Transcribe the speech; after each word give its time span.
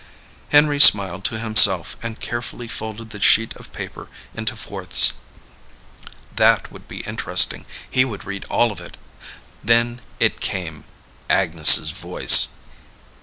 Henry 0.49 0.79
smiled 0.79 1.23
to 1.25 1.37
himself 1.37 1.95
and 2.01 2.19
carefully 2.19 2.67
folded 2.67 3.11
the 3.11 3.19
sheet 3.19 3.55
of 3.57 3.71
paper 3.71 4.07
into 4.33 4.55
fourths. 4.55 5.13
That 6.35 6.71
would 6.71 6.87
be 6.87 7.01
interesting, 7.01 7.67
he 7.87 8.03
would 8.03 8.25
read 8.25 8.45
all 8.45 8.71
of 8.71 8.81
it. 8.81 8.97
Then 9.63 10.01
it 10.19 10.39
came, 10.39 10.85
Agnes' 11.29 11.91
voice. 11.91 12.47